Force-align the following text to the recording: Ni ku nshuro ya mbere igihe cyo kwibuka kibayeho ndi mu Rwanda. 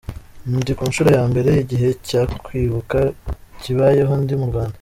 Ni 0.49 0.73
ku 0.77 0.83
nshuro 0.89 1.09
ya 1.17 1.23
mbere 1.31 1.49
igihe 1.63 1.89
cyo 2.07 2.21
kwibuka 2.45 2.97
kibayeho 3.61 4.13
ndi 4.23 4.35
mu 4.41 4.47
Rwanda. 4.51 4.77